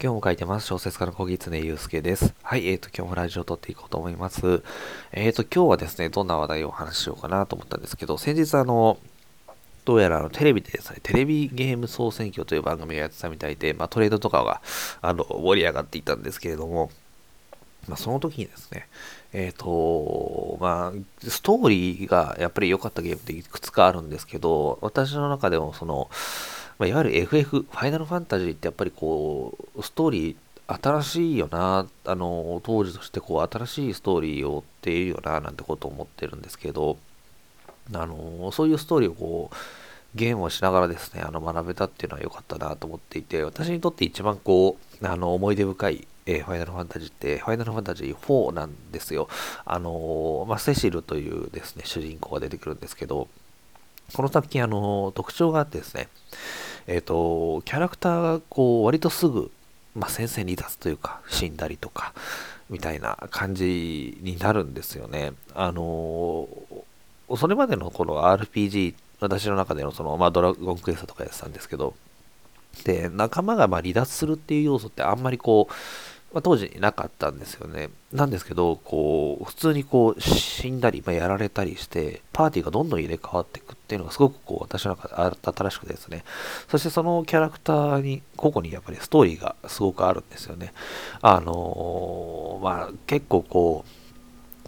[0.00, 0.66] 今日も書いてます。
[0.68, 2.32] 小説家の小木常祐介です。
[2.44, 4.62] はい、えっ、ー、と、今日もラジオを撮っていこうと思います。
[5.10, 8.96] えっ、ー、と、今日はですね、どんな話題をお話ししようかなと思ったんですけど、先日あの、
[9.84, 14.62] どうやらあのテレビでですね、テレビゲーム総選挙という番組をやってたみたいで、まあ、トレードとかが
[15.02, 16.92] あの盛り上がっていたんですけれども、
[17.88, 18.86] まあ、その時にですね、
[19.32, 26.08] えっ、ー、と、まあ、ストーリーがやっぱり良かったゲームっていくつかあるんですけど、私の中でもその、
[26.78, 30.36] まあ、いわゆる FF、ファイナルファンタジーってやっぱりこう、ストーリー、
[30.80, 36.98] 新しいよな、あの、当時としてこう、新しいストーリーを追っているよな、なんてことを思ってるんですけど、
[37.92, 39.56] あの、そういうストーリーをこう、
[40.14, 49.28] ゲームをしながらですね、あの、学べたっていうのは良かったなと思っていて、私にとって一番こう、あの、思い出深い、えー、ファイナルファンタジーって、ファイナルファンタジー4なんですよ。
[49.64, 53.28] あのまあ、セシルというですね、主人公が出てくるんですけど、
[54.12, 56.08] この作品、あの特徴があってですね、
[56.88, 59.50] えっ、ー、と、キャラクターがこう、割とすぐ、
[59.94, 62.14] まあ、戦線離脱というか、死んだりとか、
[62.70, 65.32] みたいな感じになるんですよね。
[65.54, 66.48] あの
[67.36, 71.94] それまでのこの RPG、私の中でのその、まあ、ドラゴンクエストとかやってたんですけど、
[72.84, 75.74] で、仲間がま離脱するっていう要素ってあんまりこう、
[76.32, 77.88] まあ、当時なかったんですよね。
[78.12, 86.24] なんですけど、こう、普通にこう、死んだり、まあ、やられたりして、パーティーがどんどん入れ替わっていくっていうのがすごくこう、私の中で新しくですね。
[86.68, 90.74] そしてそのキャラクターに、個々にやっぱりストーリーがすごくあるんですよね。
[91.22, 93.84] あのー、まあ、結構こ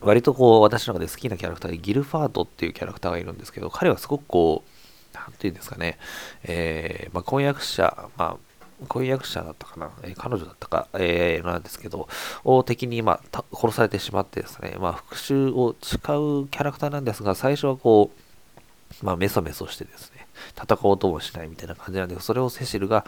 [0.00, 5.98] う、割とこう、私の中で好きなキャラクターでギルファードっていうキャラクターがいるんですけど、彼はすごくこう、なんていうんですかね、
[6.44, 8.51] えー、まあ、婚約者、まあ、
[8.86, 12.08] 婚約者だったかな、えー、彼女だったか、えー、なんですけど、
[12.44, 20.26] を敵に、まあ、殺されてしまってですね、まあ、復讐を誓うキャラクターなんですが、最初はこう、まあ、メソメソしてですね、
[20.60, 23.04] 戦おうともしないみたいな感じなんで、それをセシルが、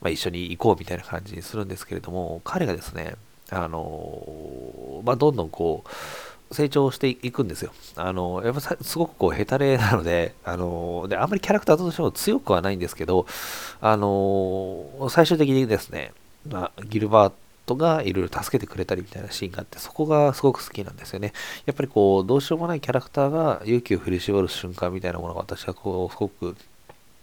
[0.00, 3.14] まあ、一緒に行こうみたいな感じにするんですけれども、彼がですね、
[3.52, 5.90] あのまあ、どんどんこう、
[6.52, 7.72] 成長していくんですよ。
[7.96, 13.26] あの、やっぱすごくこう、ヘタレなので、あの、で、あんまりキャラクターとしても強くはないんですけど、
[13.80, 16.12] あの、最終的にですね、
[16.48, 17.32] まあ、ギルバー
[17.66, 21.32] トがいろいろ助けてくれたりみたいなシーンがあって、そこがすごく好きなんですよね。
[21.66, 26.56] やっぱりこう、どうしようもないキャラクターが勇気を振り絞る瞬間みたいなものが私はこう、すごく、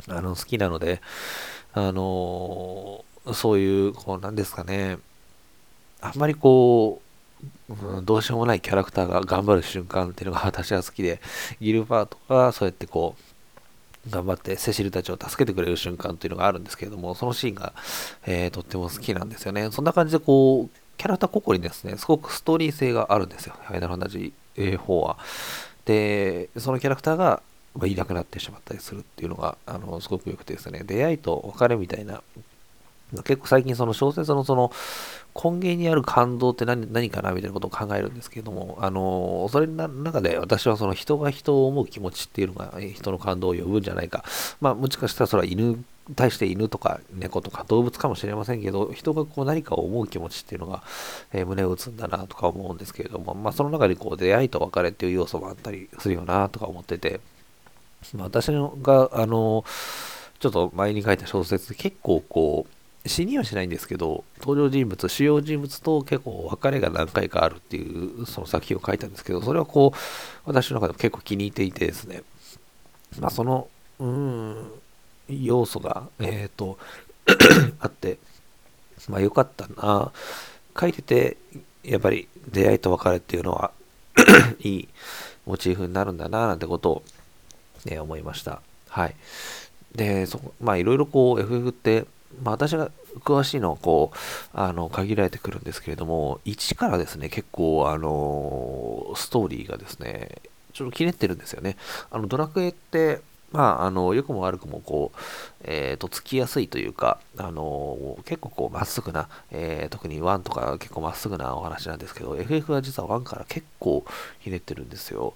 [0.08, 1.02] あの、好きなので、
[1.74, 3.04] あの、
[3.34, 5.00] そういう、こう、なんですかね、
[6.00, 7.07] あんまりこう、
[7.70, 11.22] うん、どうしようもないキャラクターが頑張る瞬間っていうのが 私は好きで、
[11.60, 13.16] ギルバートがそうやってこ
[14.08, 17.74] う、頑張ってセシルたちを助けてくれる瞬間っていうのがあるんですけれども、そのシーンが、
[18.26, 19.70] えー、とっても好きなんですよね。
[19.72, 23.56] そんな感じでこう、キャラクター個々にですね、すごくストーリー性があるんですよ。
[23.64, 25.18] ファイナルファンタジー4は。
[25.86, 27.42] で、そのキャラクターが、
[27.76, 32.24] まいなくなってしまったりするっていうのが、あの、すごく良くてですね、出会いと別れみたいな
[33.24, 34.72] 結構最近その小説のその
[35.42, 44.24] 根源にある感動って何何かなみたいなことを考えるんですけれども、あの、それの中で私はその人が人を思う気持ちっていうのが人の感動を呼ぶんじゃないか。
[44.60, 45.84] まあもしかしたらそれは犬
[46.16, 50.84] 対して犬とか猫とか動物かもしれませんけど、人がこう何かを思う気持ちっていうのが、
[51.34, 57.20] えー、胸を打つんだなとか思うんですけれども、まあその中でこう出会いと別れっていう要素もあったりするよなとか思ってて、
[58.14, 59.66] まあ、私が、あの、
[60.40, 62.77] ちょっと前に書いた小説で結構こう、
[63.08, 69.98] 死にはしないんですけど、登場人物、主要人物と結構別れが何回かあるっていうその作品を書いたんですけど、それはこう、
[70.46, 72.24] 私の中でも結構気に入っていてですね、
[73.20, 73.68] まあその、
[74.00, 74.72] うん、
[75.30, 76.78] 要素が、えっ、ー、と、
[77.80, 78.18] あって、
[79.10, 80.12] まあ良かったな。
[80.80, 81.38] 書いてて、
[81.84, 83.72] やっぱり出会いと別れっていうのは
[84.60, 84.88] いい
[85.46, 87.04] モチーフになるんだな、なんてことを、
[87.86, 88.62] ね、思いました。
[88.90, 89.16] はい。
[89.96, 92.06] で、そまあいろいろこう FF って
[92.44, 94.18] まあ、私が詳しいのはこう、
[94.54, 100.42] あの、限られてくるんですけれども、1からですね、結構、あの、ストーリーがですね、
[100.74, 101.78] ちょっと気にってるんですよね。
[102.12, 103.22] あの、ドラクエって、
[103.52, 105.18] まあ、あの、良くも悪くも、こう、
[105.64, 114.06] え、ー、と、つきやすいというか、あの、結構こう、まっすぐな、えー、特に1とか結構まっすぐなお話なんですけど、FF は実は1から結構
[114.40, 115.34] ひねってるんですよ。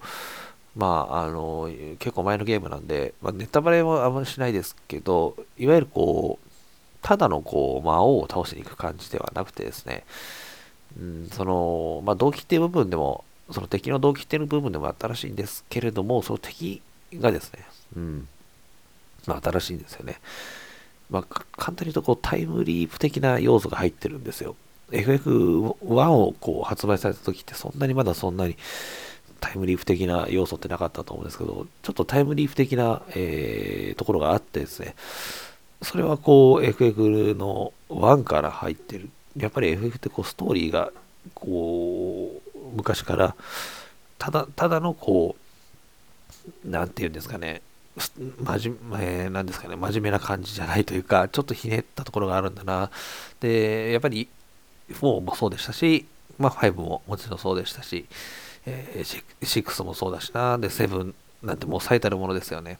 [0.75, 6.50] まあ、あの、結構前のゲームなんで、まあ、ネタバレはあんまりしないですけど、いわゆるこう、
[7.01, 10.03] ただのこう魔王を倒しに行く感じではなくてですね、
[10.99, 16.81] うん、その、まあ、動機っていう部分でも、その敵の動機っていう部分でも新しいんですけれども、その敵
[17.15, 17.65] がですね、
[17.95, 18.27] うん、
[19.25, 20.19] まあ、新しいんですよね。
[21.09, 21.23] まあ、
[21.57, 24.55] 簡単に言うとこうタイムリープ的な要素が入ってるんですよ。
[24.91, 28.57] FF1 をこう発売された時ってそんなにまだそんなに
[29.39, 34.95] タイムリープ的な要素ってなかったと思うんですけど、ちょっとタイムリープ的な、えー、ところがあってですね、
[35.81, 39.09] それはこう FF の1から入ってる。
[39.37, 40.91] やっぱり FF ってこうストーリーが
[41.33, 43.35] こう昔から
[44.17, 45.35] ただただのこ
[46.65, 47.61] うなんていうんですかね
[47.95, 52.89] 真面目、なんですかね、真面目な感じじゃないというか、ちょっとひねったところがあるんだな。
[53.39, 54.29] で、やっぱり
[54.91, 56.05] 4もそうでしたし、
[56.37, 58.05] まあ5ももちろんそうでしたし、
[58.65, 60.57] えー、6もそうだしな。
[60.57, 61.13] で、7
[61.43, 62.79] なんてもう最たるものですよね。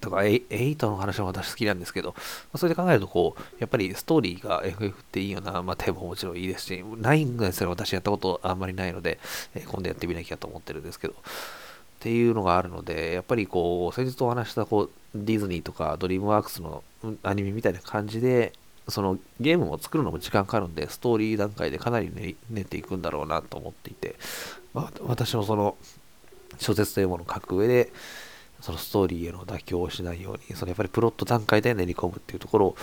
[0.00, 2.14] とか、8の話も私好きなんですけど、ま
[2.54, 9.18] あ、それで考えると、こう、やっぱりストーリーが FF っていいよな、まあ、テーマももちろんいいですし、9ぐらいすら私やったことあんまりないので、
[9.54, 16.84] えー、今度やってみなきゃと思ってるんですけど、っていうのがあるので、やっぱりこう、先日お話したこうディズニーとかドリームワークスの
[17.22, 18.52] アニメみたいな感じで、
[18.88, 24.16] そのゲームを作るのも時間かかるんで、ストーリー段階でかなり練っていくんだろうなと思っていて、
[24.72, 25.76] まあ、私もその
[26.58, 27.92] 小説というものを書く上で、
[28.60, 32.76] そのストーリーへの妥協をしないように、そのやっぱりプロット段階で練り込むっていうところを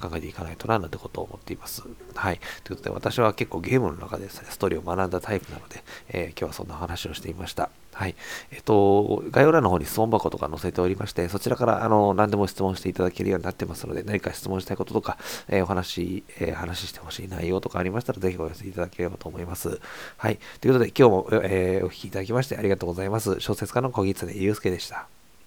[0.00, 1.82] 考えていかないとな、なんてことを思っています。
[2.14, 2.40] はい。
[2.62, 7.70] ということで、私は結構ゲームの中ででね、ストーリーを学んだタイプなので、えー、今日はそんな話をしていました。
[7.92, 8.14] はい。
[8.52, 19.80] えっと、概要欄の方に質問箱とか載せておりまして、そちらから、あの、何でも質問していただけるようになってますので、何か質問したいこととか、えー、お話、えー、話してほしい内容とかありましたら、ぜひお寄せいただければと思います。
[20.16, 20.38] はい。
[20.60, 23.40] ということで、今日も、えー、お聴きいただきましてありがとうございます。
[23.40, 25.17] 小説家の小木常祐介でした。